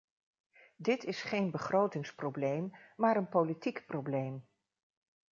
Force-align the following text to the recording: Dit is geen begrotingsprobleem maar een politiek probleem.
Dit 0.75 1.03
is 1.03 1.21
geen 1.21 1.51
begrotingsprobleem 1.51 2.71
maar 2.95 3.15
een 3.15 3.29
politiek 3.29 3.83
probleem. 3.85 4.45